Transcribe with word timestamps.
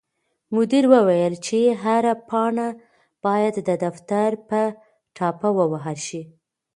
مدیر 0.55 0.85
وویل 0.93 1.33
چې 1.45 1.57
هره 1.83 2.13
پاڼه 2.29 2.67
باید 3.25 3.55
د 3.67 3.69
دفتر 3.85 4.29
په 4.49 4.61
ټاپه 5.15 5.49
ووهل 5.57 5.97
شي. 6.07 6.21